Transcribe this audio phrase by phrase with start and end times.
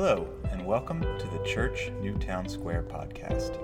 [0.00, 3.58] Hello, and welcome to the Church Newtown Square podcast.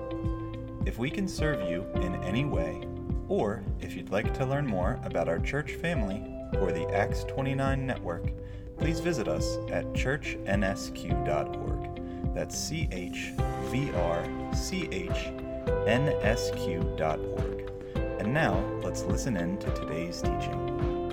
[0.85, 2.85] If we can serve you in any way,
[3.29, 6.21] or if you'd like to learn more about our church family
[6.59, 8.33] or the Acts 29 network,
[8.77, 10.43] please visit us at churchnsq.org.
[12.35, 13.31] That's C H
[13.71, 15.31] V R C H
[15.87, 17.71] N S Q.org.
[18.19, 21.04] And now, let's listen in to today's teaching.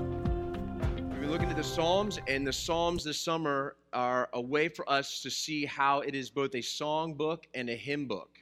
[1.55, 6.01] The Psalms, and the Psalms this summer are a way for us to see how
[6.01, 8.39] it is both a song book and a hymn book,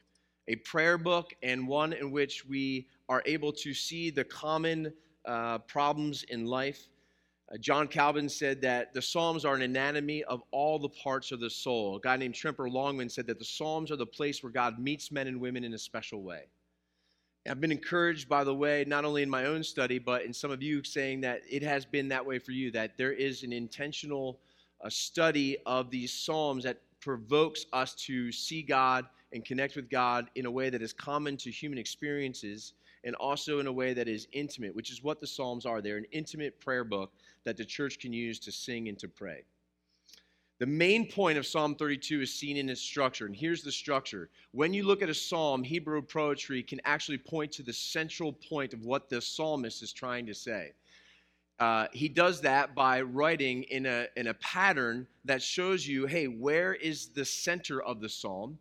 [0.47, 4.93] a prayer book, and one in which we are able to see the common
[5.27, 6.89] uh, problems in life.
[7.53, 11.41] Uh, John Calvin said that the Psalms are an anatomy of all the parts of
[11.41, 11.97] the soul.
[11.97, 15.11] A guy named Tremper Longman said that the Psalms are the place where God meets
[15.11, 16.45] men and women in a special way.
[17.49, 20.51] I've been encouraged, by the way, not only in my own study, but in some
[20.51, 23.53] of you saying that it has been that way for you, that there is an
[23.53, 24.39] intentional
[24.85, 30.29] uh, study of these Psalms that provokes us to see God and connect with God
[30.34, 34.07] in a way that is common to human experiences and also in a way that
[34.07, 35.81] is intimate, which is what the Psalms are.
[35.81, 37.11] They're an intimate prayer book
[37.45, 39.45] that the church can use to sing and to pray.
[40.61, 44.28] The main point of Psalm 32 is seen in its structure, and here's the structure.
[44.53, 48.75] When you look at a psalm, Hebrew poetry can actually point to the central point
[48.75, 50.72] of what the psalmist is trying to say.
[51.58, 56.27] Uh, he does that by writing in a, in a pattern that shows you hey,
[56.27, 58.58] where is the center of the psalm?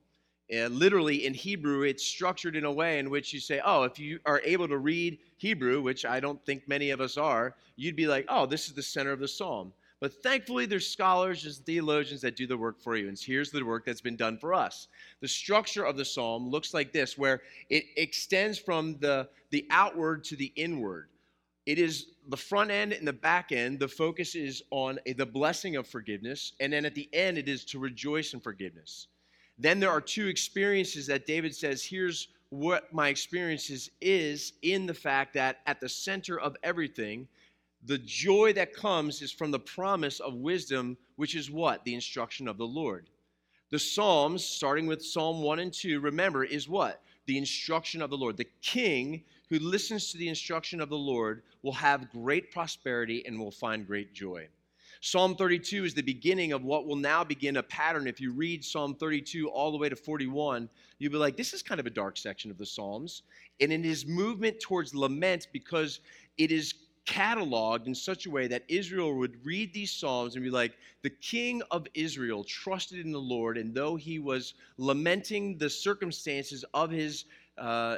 [0.53, 3.99] Uh, literally in Hebrew, it's structured in a way in which you say, oh, if
[3.99, 7.97] you are able to read Hebrew, which I don't think many of us are, you'd
[7.97, 9.73] be like, oh, this is the center of the psalm.
[9.99, 13.09] But thankfully, there's scholars and theologians that do the work for you.
[13.09, 14.87] And here's the work that's been done for us.
[15.19, 20.23] The structure of the psalm looks like this, where it extends from the, the outward
[20.25, 21.09] to the inward.
[21.65, 23.79] It is the front end and the back end.
[23.79, 26.53] The focus is on the blessing of forgiveness.
[26.61, 29.07] And then at the end, it is to rejoice in forgiveness.
[29.57, 34.93] Then there are two experiences that David says, here's what my experiences is in the
[34.93, 37.27] fact that at the center of everything
[37.85, 41.83] the joy that comes is from the promise of wisdom, which is what?
[41.85, 43.09] The instruction of the Lord.
[43.71, 47.01] The Psalms, starting with Psalm 1 and 2, remember, is what?
[47.25, 48.35] The instruction of the Lord.
[48.35, 53.39] The king who listens to the instruction of the Lord will have great prosperity and
[53.39, 54.47] will find great joy.
[55.01, 58.07] Psalm 32 is the beginning of what will now begin a pattern.
[58.07, 61.63] If you read Psalm 32 all the way to 41, you'll be like, this is
[61.63, 63.21] kind of a dark section of the Psalms.
[63.61, 66.01] And in his movement towards lament, because
[66.37, 66.73] it is
[67.09, 71.09] cataloged in such a way that Israel would read these Psalms and be like, the
[71.09, 76.91] king of Israel trusted in the Lord, and though he was lamenting the circumstances of
[76.91, 77.25] his,
[77.57, 77.97] uh,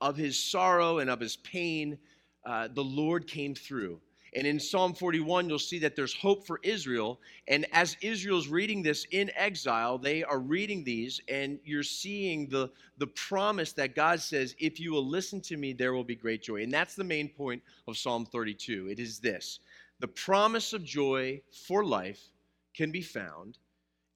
[0.00, 1.98] of his sorrow and of his pain,
[2.46, 4.00] uh, the Lord came through.
[4.34, 7.20] And in Psalm 41, you'll see that there's hope for Israel.
[7.48, 12.70] And as Israel's reading this in exile, they are reading these, and you're seeing the,
[12.98, 16.42] the promise that God says, if you will listen to me, there will be great
[16.42, 16.62] joy.
[16.62, 18.88] And that's the main point of Psalm 32.
[18.90, 19.60] It is this
[20.00, 22.20] the promise of joy for life
[22.74, 23.58] can be found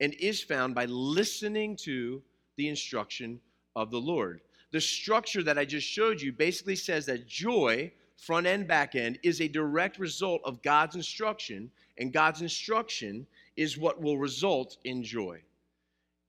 [0.00, 2.22] and is found by listening to
[2.56, 3.40] the instruction
[3.76, 4.40] of the Lord.
[4.72, 9.18] The structure that I just showed you basically says that joy front end, back end,
[9.22, 13.26] is a direct result of God's instruction, and God's instruction
[13.56, 15.40] is what will result in joy.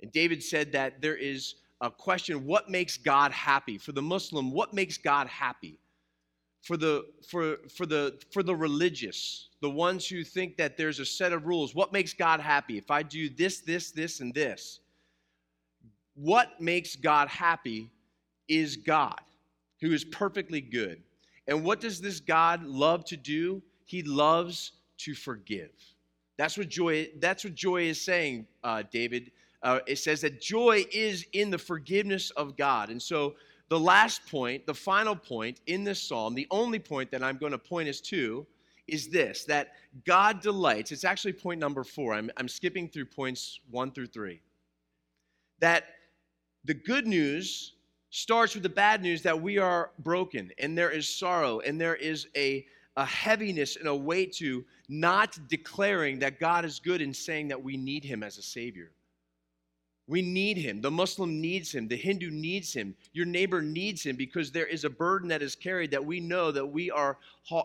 [0.01, 3.77] And David said that there is a question what makes God happy?
[3.77, 5.79] For the Muslim, what makes God happy?
[6.61, 11.05] For the, for, for, the, for the religious, the ones who think that there's a
[11.05, 12.77] set of rules, what makes God happy?
[12.77, 14.79] If I do this, this, this, and this,
[16.13, 17.89] what makes God happy
[18.47, 19.19] is God,
[19.81, 21.01] who is perfectly good.
[21.47, 23.61] And what does this God love to do?
[23.85, 25.71] He loves to forgive.
[26.37, 27.09] That's what joy.
[27.19, 29.31] That's what joy is saying, uh, David.
[29.63, 32.89] Uh, it says that joy is in the forgiveness of God.
[32.89, 33.35] And so,
[33.69, 37.51] the last point, the final point in this psalm, the only point that I'm going
[37.51, 38.45] to point us to,
[38.87, 39.73] is this: that
[40.05, 40.91] God delights.
[40.91, 42.13] It's actually point number four.
[42.13, 44.41] I'm, I'm skipping through points one through three.
[45.59, 45.85] That
[46.65, 47.73] the good news
[48.11, 51.95] starts with the bad news that we are broken and there is sorrow and there
[51.95, 52.65] is a,
[52.97, 57.63] a heaviness and a weight to not declaring that God is good and saying that
[57.63, 58.91] we need Him as a Savior.
[60.07, 60.81] We need Him.
[60.81, 61.87] The Muslim needs Him.
[61.87, 62.95] The Hindu needs Him.
[63.13, 66.51] Your neighbor needs Him because there is a burden that is carried that we know
[66.51, 67.17] that we are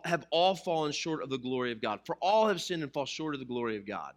[0.05, 1.99] have all fallen short of the glory of God.
[2.05, 4.13] For all have sinned and fall short of the glory of God.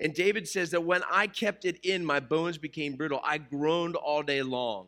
[0.00, 3.20] And David says that when I kept it in, my bones became brittle.
[3.22, 4.86] I groaned all day long.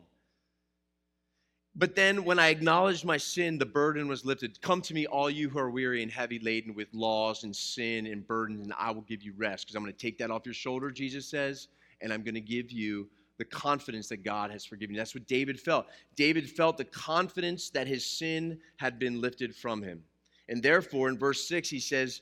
[1.75, 4.61] But then when I acknowledged my sin, the burden was lifted.
[4.61, 8.07] Come to me, all you who are weary and heavy laden with laws and sin
[8.07, 9.65] and burdens, and I will give you rest.
[9.65, 11.69] Because I'm going to take that off your shoulder, Jesus says,
[12.01, 13.07] and I'm going to give you
[13.37, 14.99] the confidence that God has forgiven you.
[14.99, 15.87] That's what David felt.
[16.15, 20.03] David felt the confidence that his sin had been lifted from him.
[20.49, 22.21] And therefore, in verse 6, he says,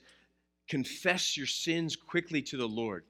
[0.68, 3.04] Confess your sins quickly to the Lord.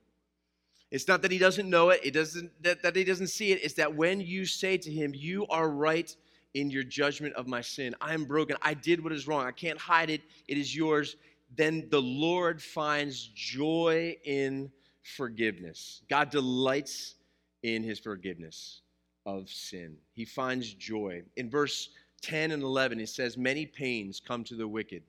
[0.90, 3.60] It's not that he doesn't know it, it doesn't that, that he doesn't see it.
[3.62, 6.14] It's that when you say to him, You are right
[6.55, 7.94] in your judgment of my sin.
[8.00, 8.56] I am broken.
[8.62, 9.47] I did what is wrong.
[9.47, 10.23] I can't hide it.
[10.49, 11.17] It is yours.
[11.56, 14.70] Then the Lord finds joy in
[15.17, 16.02] forgiveness.
[16.08, 17.17] God delights
[17.62, 18.82] in his forgiveness
[19.26, 19.97] of sin.
[20.12, 21.23] He finds joy.
[21.37, 21.91] In verse
[22.23, 25.03] 10 and 11, it says, Many pains come to the wicked.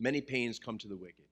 [0.00, 1.25] Many pains come to the wicked.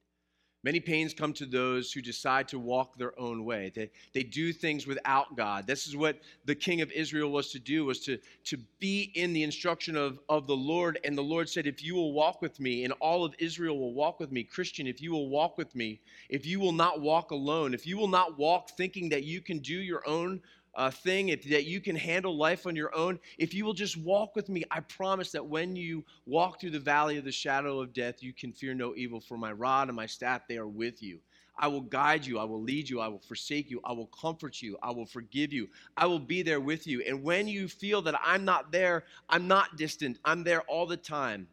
[0.65, 3.71] Many pains come to those who decide to walk their own way.
[3.75, 5.67] They, they do things without God.
[5.67, 9.31] This is what the king of Israel was to do, was to, to be in
[9.31, 10.97] the instruction of, of the Lord.
[11.03, 13.93] And the Lord said, if you will walk with me, and all of Israel will
[13.93, 17.29] walk with me, Christian, if you will walk with me, if you will not walk
[17.29, 20.41] alone, if you will not walk thinking that you can do your own
[20.75, 23.97] uh, thing, if, that you can handle life on your own, if you will just
[23.97, 27.81] walk with me, I promise that when you walk through the valley of the shadow
[27.81, 30.67] of death, you can fear no evil, for my rod and my staff, they are
[30.67, 31.19] with you.
[31.57, 32.37] I will guide you.
[32.37, 32.99] I will lead you.
[32.99, 33.79] I will forsake you.
[33.85, 34.77] I will comfort you.
[34.83, 35.69] I will forgive you.
[35.95, 37.01] I will be there with you.
[37.07, 40.19] And when you feel that I'm not there, I'm not distant.
[40.25, 41.47] I'm there all the time.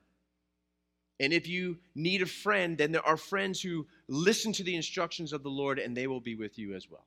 [1.21, 5.33] And if you need a friend, then there are friends who listen to the instructions
[5.33, 7.05] of the Lord and they will be with you as well.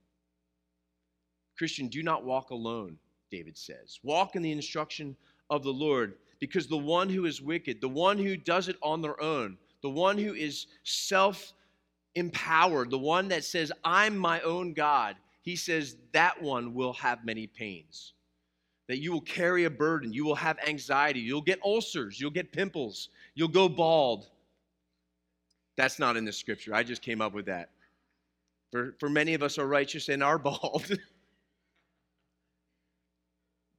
[1.57, 2.97] Christian, do not walk alone,
[3.31, 3.99] David says.
[4.03, 5.15] Walk in the instruction
[5.49, 9.01] of the Lord, because the one who is wicked, the one who does it on
[9.01, 11.53] their own, the one who is self
[12.15, 17.23] empowered, the one that says, I'm my own God, he says that one will have
[17.23, 18.13] many pains.
[18.87, 22.51] That you will carry a burden, you will have anxiety, you'll get ulcers, you'll get
[22.51, 24.27] pimples, you'll go bald.
[25.75, 26.73] That's not in the scripture.
[26.73, 27.69] I just came up with that.
[28.71, 30.97] For, for many of us are righteous and are bald.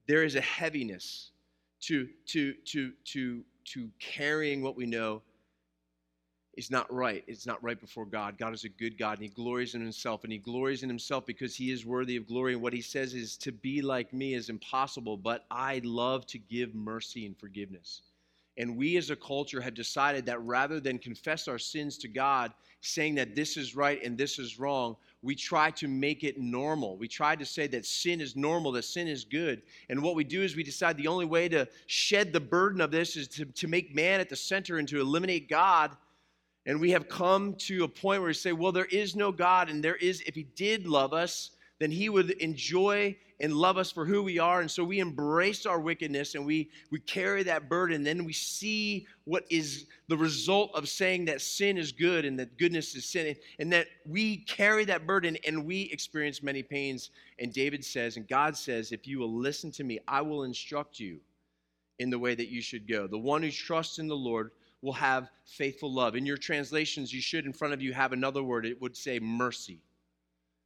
[0.06, 1.30] There is a heaviness
[1.80, 5.22] to, to, to, to, to carrying what we know
[6.56, 7.22] is not right.
[7.26, 8.38] It's not right before God.
[8.38, 11.26] God is a good God, and He glories in Himself, and He glories in Himself
[11.26, 12.54] because He is worthy of glory.
[12.54, 16.38] And what He says is, to be like me is impossible, but I love to
[16.38, 18.02] give mercy and forgiveness.
[18.58, 22.52] And we as a culture have decided that rather than confess our sins to God,
[22.80, 26.96] saying that this is right and this is wrong, we try to make it normal.
[26.96, 29.62] We try to say that sin is normal, that sin is good.
[29.90, 32.90] And what we do is we decide the only way to shed the burden of
[32.90, 35.96] this is to, to make man at the center and to eliminate God.
[36.64, 39.68] And we have come to a point where we say, well, there is no God,
[39.68, 43.92] and there is, if He did love us, then He would enjoy and love us
[43.92, 44.60] for who we are.
[44.60, 48.02] And so we embrace our wickedness and we, we carry that burden.
[48.02, 52.56] Then we see what is the result of saying that sin is good and that
[52.56, 57.10] goodness is sin, and that we carry that burden and we experience many pains.
[57.38, 60.98] And David says, and God says, if you will listen to me, I will instruct
[60.98, 61.20] you
[61.98, 63.06] in the way that you should go.
[63.06, 64.50] The one who trusts in the Lord
[64.82, 66.14] will have faithful love.
[66.14, 68.64] In your translations, you should in front of you have another word.
[68.64, 69.80] It would say mercy.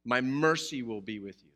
[0.05, 1.51] My mercy will be with you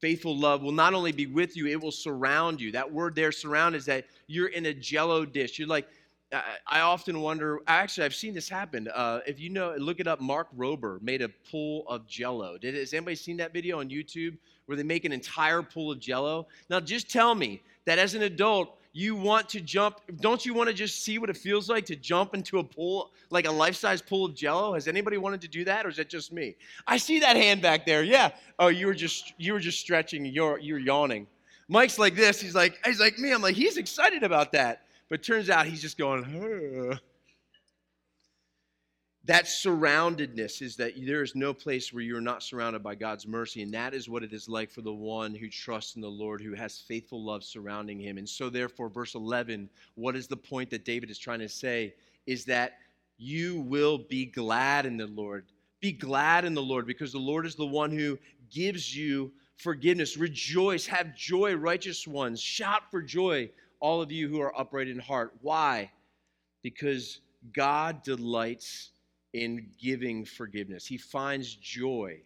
[0.00, 2.72] faithful love will not only be with you, it will surround you.
[2.72, 5.58] That word there, surround, is that you're in a jello dish.
[5.58, 5.88] You're like,
[6.32, 8.88] I often wonder, actually, I've seen this happen.
[8.94, 12.56] Uh, if you know, look it up, Mark Rober made a pool of jello.
[12.56, 15.98] Did, has anybody seen that video on YouTube where they make an entire pool of
[15.98, 16.46] jello?
[16.68, 20.68] Now, just tell me that as an adult, you want to jump, don't you want
[20.68, 23.76] to just see what it feels like to jump into a pool, like a life
[23.76, 24.74] size pool of jello?
[24.74, 26.56] Has anybody wanted to do that, or is that just me?
[26.86, 28.02] I see that hand back there.
[28.02, 28.30] Yeah.
[28.58, 31.26] Oh, you were just you were just stretching, you're you're yawning.
[31.68, 33.30] Mike's like this, he's like, he's like me.
[33.32, 34.82] I'm like, he's excited about that.
[35.08, 36.98] But turns out he's just going,
[39.30, 43.62] that surroundedness is that there is no place where you're not surrounded by God's mercy.
[43.62, 46.42] And that is what it is like for the one who trusts in the Lord,
[46.42, 48.18] who has faithful love surrounding him.
[48.18, 51.94] And so, therefore, verse 11, what is the point that David is trying to say?
[52.26, 52.78] Is that
[53.18, 55.46] you will be glad in the Lord.
[55.80, 58.18] Be glad in the Lord because the Lord is the one who
[58.50, 60.16] gives you forgiveness.
[60.16, 62.40] Rejoice, have joy, righteous ones.
[62.40, 65.34] Shout for joy, all of you who are upright in heart.
[65.40, 65.92] Why?
[66.64, 67.20] Because
[67.52, 68.90] God delights
[69.32, 70.86] in giving forgiveness.
[70.86, 72.20] He finds joy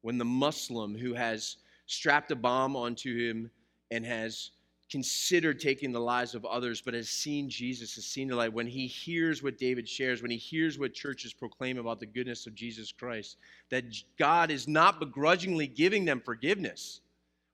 [0.00, 3.50] when the Muslim who has strapped a bomb onto him
[3.90, 4.50] and has
[4.90, 8.66] considered taking the lives of others, but has seen Jesus, has seen the light, when
[8.66, 12.54] he hears what David shares, when he hears what churches proclaim about the goodness of
[12.54, 13.38] Jesus Christ,
[13.70, 13.84] that
[14.18, 17.00] God is not begrudgingly giving them forgiveness.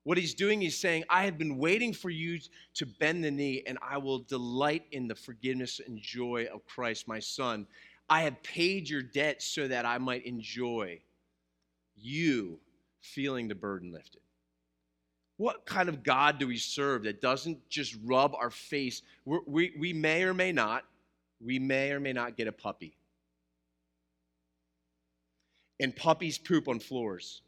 [0.02, 2.40] What he's doing, he's saying, I have been waiting for you
[2.74, 7.06] to bend the knee, and I will delight in the forgiveness and joy of Christ,
[7.06, 7.68] my son.
[8.08, 11.00] I have paid your debt so that I might enjoy
[11.96, 12.58] you
[13.00, 14.20] feeling the burden lifted.
[15.36, 19.02] What kind of God do we serve that doesn't just rub our face?
[19.24, 20.84] We're, we we may or may not,
[21.40, 22.96] we may or may not get a puppy.
[25.80, 27.42] And puppies poop on floors.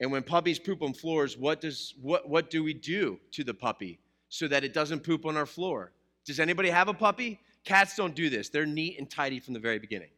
[0.00, 3.54] And when puppies poop on floors, what, does, what, what do we do to the
[3.54, 5.92] puppy so that it doesn't poop on our floor?
[6.26, 7.40] Does anybody have a puppy?
[7.64, 8.48] Cats don't do this.
[8.48, 10.10] They're neat and tidy from the very beginning,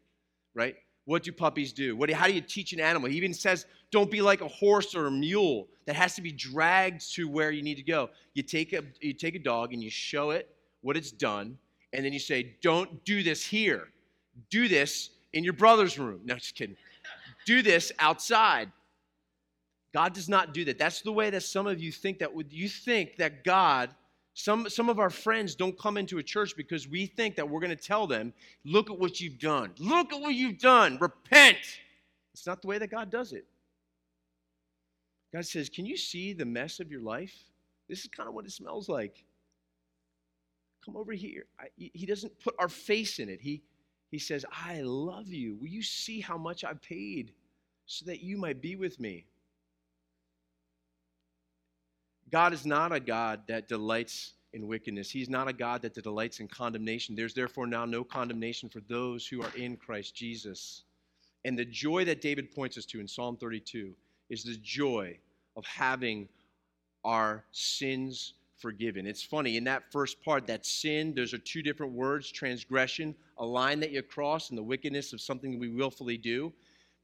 [0.55, 0.77] right?
[1.05, 1.97] What do puppies do?
[1.97, 3.09] What, how do you teach an animal?
[3.09, 6.33] He even says, don't be like a horse or a mule that has to be
[6.33, 8.11] dragged to where you need to go.
[8.35, 10.49] You take a, you take a dog and you show it
[10.81, 11.59] what it's done,
[11.93, 13.89] and then you say, don't do this here.
[14.51, 16.21] Do this in your brother's room.
[16.25, 16.77] No, just kidding.
[17.45, 18.71] Do this outside.
[19.95, 20.79] God does not do that.
[20.79, 23.95] That's the way that some of you think that would you think that God
[24.39, 27.59] some some of our friends don't come into a church because we think that we're
[27.59, 29.73] going to tell them, "Look at what you've done.
[29.79, 30.99] Look at what you've done.
[31.01, 31.57] Repent."
[32.35, 33.47] It's not the way that God does it.
[35.33, 37.35] God says, "Can you see the mess of your life?
[37.89, 39.25] This is kind of what it smells like.
[40.85, 43.41] Come over here." I, he doesn't put our face in it.
[43.41, 43.63] He
[44.11, 45.57] he says, "I love you.
[45.57, 47.33] Will you see how much I've paid
[47.87, 49.25] so that you might be with me?"
[52.31, 55.11] God is not a God that delights in wickedness.
[55.11, 57.15] He's not a God that delights in condemnation.
[57.15, 60.83] There's therefore now no condemnation for those who are in Christ Jesus.
[61.45, 63.95] And the joy that David points us to in Psalm 32
[64.31, 65.17] is the joy
[65.57, 66.29] of having
[67.05, 69.07] our sins forgiven.
[69.07, 73.47] It's funny, in that first part, that sin, those are two different words transgression, a
[73.47, 76.53] line that you cross, and the wickedness of something we willfully do.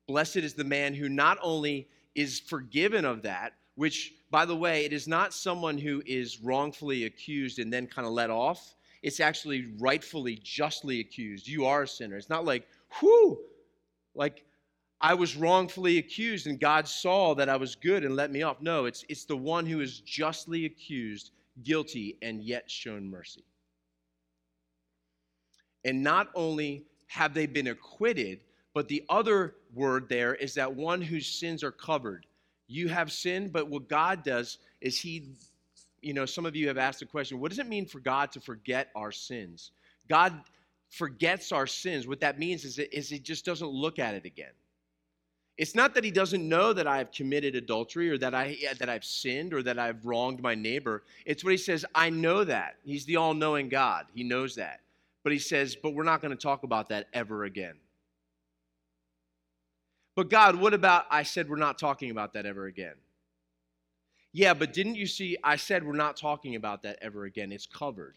[0.08, 4.86] Blessed is the man who not only is forgiven of that, which, by the way,
[4.86, 8.74] it is not someone who is wrongfully accused and then kind of let off.
[9.02, 11.46] It's actually rightfully, justly accused.
[11.46, 12.16] You are a sinner.
[12.16, 12.66] It's not like,
[12.98, 13.38] whew,
[14.14, 14.46] like
[15.02, 18.62] I was wrongfully accused and God saw that I was good and let me off.
[18.62, 23.44] No, it's, it's the one who is justly accused, guilty, and yet shown mercy.
[25.84, 31.02] And not only have they been acquitted, but the other word there is that one
[31.02, 32.24] whose sins are covered
[32.69, 35.31] you have sinned, but what God does is He,
[36.00, 38.33] you know, some of you have asked the question what does it mean for God
[38.33, 39.73] to forget our sins?
[40.09, 40.35] God
[40.90, 42.07] forgets our sins.
[42.07, 44.52] What that means is, it, is He just doesn't look at it again.
[45.59, 48.88] It's not that He doesn't know that I have committed adultery or that, I, that
[48.88, 51.02] I've sinned or that I've wronged my neighbor.
[51.26, 52.76] It's what He says, I know that.
[52.85, 54.81] He's the all knowing God, He knows that.
[55.25, 57.75] But He says, but we're not going to talk about that ever again.
[60.14, 62.95] But God, what about I said we're not talking about that ever again?
[64.33, 67.52] Yeah, but didn't you see I said we're not talking about that ever again?
[67.52, 68.16] It's covered.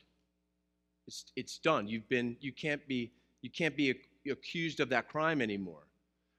[1.08, 1.88] It's it's done.
[1.88, 3.12] You've been you can't be
[3.42, 3.94] you can't be
[4.30, 5.84] accused of that crime anymore.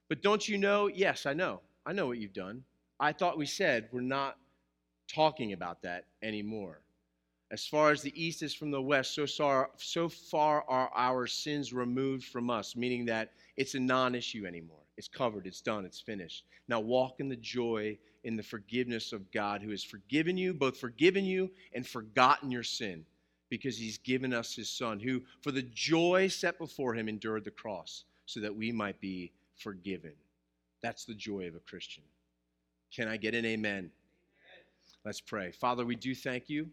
[0.09, 0.87] But don't you know?
[0.87, 1.61] Yes, I know.
[1.85, 2.63] I know what you've done.
[2.99, 4.37] I thought we said we're not
[5.07, 6.81] talking about that anymore.
[7.49, 11.27] As far as the east is from the west, so far, so far are our
[11.27, 14.86] sins removed from us, meaning that it's a non issue anymore.
[14.97, 16.45] It's covered, it's done, it's finished.
[16.67, 20.77] Now walk in the joy, in the forgiveness of God who has forgiven you, both
[20.77, 23.05] forgiven you and forgotten your sin,
[23.49, 27.51] because he's given us his son, who for the joy set before him endured the
[27.51, 30.11] cross, so that we might be forgiven.
[30.81, 32.03] That's the joy of a Christian.
[32.93, 33.71] Can I get an amen?
[33.71, 33.91] amen?
[35.05, 35.51] Let's pray.
[35.51, 36.67] Father, we do thank you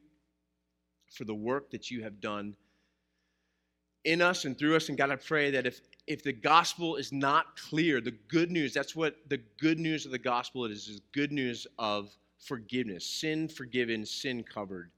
[1.12, 2.56] for the work that you have done
[4.04, 4.88] in us and through us.
[4.88, 8.74] And God, I pray that if if the gospel is not clear, the good news,
[8.74, 13.06] that's what the good news of the gospel is, is good news of forgiveness.
[13.06, 14.90] Sin forgiven, sin covered.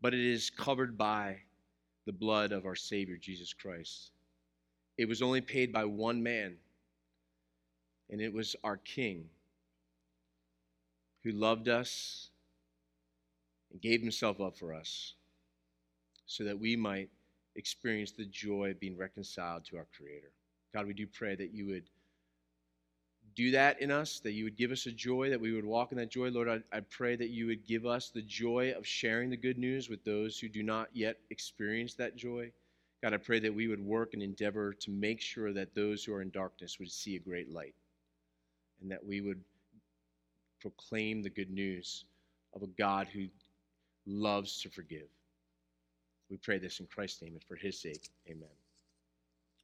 [0.00, 1.38] But it is covered by
[2.04, 4.10] the blood of our Savior, Jesus Christ.
[4.98, 6.56] It was only paid by one man,
[8.10, 9.28] and it was our King
[11.22, 12.30] who loved us
[13.70, 15.14] and gave himself up for us
[16.26, 17.10] so that we might
[17.56, 20.30] experience the joy of being reconciled to our Creator.
[20.74, 21.84] God, we do pray that you would
[23.34, 25.92] do that in us, that you would give us a joy, that we would walk
[25.92, 26.30] in that joy.
[26.30, 29.58] Lord, I, I, pray that you would give us the joy of sharing the good
[29.58, 32.50] news with those who do not yet experience that joy.
[33.02, 36.14] God, I pray that we would work and endeavor to make sure that those who
[36.14, 37.74] are in darkness would see a great light
[38.80, 39.40] and that we would
[40.60, 42.04] proclaim the good news
[42.54, 43.26] of a God who
[44.06, 45.08] loves to forgive.
[46.30, 48.10] We pray this in Christ's name and for his sake.
[48.28, 48.48] Amen.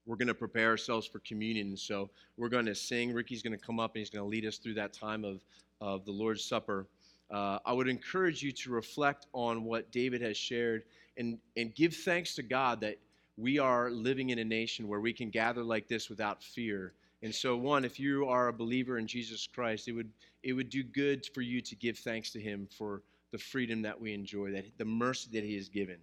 [0.07, 1.76] We're going to prepare ourselves for communion.
[1.76, 3.12] So we're going to sing.
[3.12, 5.45] Ricky's going to come up and he's going to lead us through that time of,
[5.81, 6.87] of the Lord's Supper.
[7.31, 10.85] uh, I would encourage you to reflect on what David has shared
[11.16, 12.99] and, and give thanks to God that
[13.37, 16.92] we are living in a nation where we can gather like this without fear.
[17.23, 20.11] And so, one, if you are a believer in Jesus Christ, it would,
[20.42, 23.99] it would do good for you to give thanks to Him for the freedom that
[23.99, 25.97] we enjoy, that the mercy that He has given.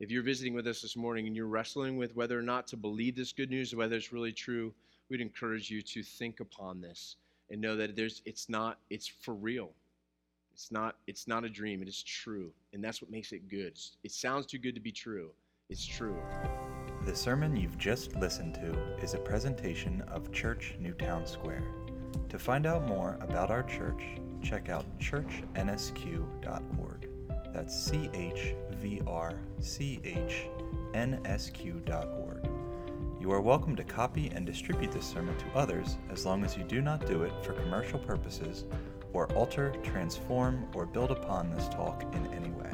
[0.00, 2.76] If you're visiting with us this morning and you're wrestling with whether or not to
[2.78, 4.72] believe this good news, whether it's really true,
[5.10, 7.16] we'd encourage you to think upon this
[7.50, 9.72] and know that there's it's not it's for real.
[10.54, 12.50] It's not it's not a dream, it is true.
[12.72, 13.78] And that's what makes it good.
[14.02, 15.32] It sounds too good to be true.
[15.68, 16.16] It's true.
[17.04, 21.64] The sermon you've just listened to is a presentation of Church Newtown Square.
[22.30, 24.02] To find out more about our church,
[24.42, 25.50] check out churchnsq.org.
[27.52, 30.46] That's C H V R C H
[30.94, 32.48] N S Q.org.
[33.20, 36.64] You are welcome to copy and distribute this sermon to others as long as you
[36.64, 38.64] do not do it for commercial purposes
[39.12, 42.72] or alter, transform, or build upon this talk in any way.